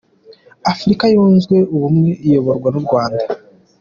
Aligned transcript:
Afurika 0.71 1.03
yunzwe 1.13 1.57
ubumwe 1.75 2.09
iyoborwa 2.25 2.67
n’ 2.71 2.75
u 2.81 2.83
Rwanda. 2.87 3.23